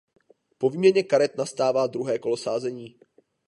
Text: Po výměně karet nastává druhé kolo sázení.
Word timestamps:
Po 0.57 0.69
výměně 0.69 1.03
karet 1.03 1.37
nastává 1.37 1.87
druhé 1.87 2.19
kolo 2.19 2.37
sázení. 2.37 2.95